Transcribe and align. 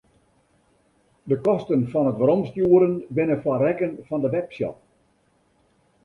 De 1.31 1.37
kosten 1.47 1.81
fan 1.91 2.09
it 2.11 2.19
weromstjoeren 2.21 2.93
binne 3.15 3.37
foar 3.43 3.61
rekken 3.65 3.93
fan 4.07 4.21
de 4.23 4.29
webshop. 4.35 4.77